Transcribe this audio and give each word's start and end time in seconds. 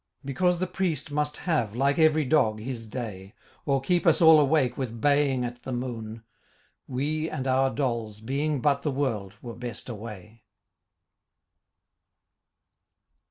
Because 0.25 0.57
the 0.57 0.65
priest 0.65 1.11
must 1.11 1.37
have 1.45 1.75
like 1.75 1.99
every 1.99 2.25
dog 2.25 2.59
his 2.59 2.87
day 2.87 3.35
Or 3.67 3.79
keep 3.79 4.07
us 4.07 4.19
all 4.19 4.39
awake 4.39 4.75
with 4.75 4.99
baying 4.99 5.45
at 5.45 5.61
the 5.61 5.71
moon, 5.71 6.23
We 6.87 7.29
and 7.29 7.45
our 7.45 7.69
dolls 7.69 8.19
being 8.19 8.61
but 8.61 8.81
the 8.81 8.89
world 8.89 9.35
were 9.43 9.53
best 9.53 9.89
away. 9.89 10.41